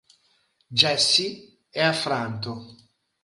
Jesse 0.73 1.59
è 1.69 1.79
affranto. 1.79 2.75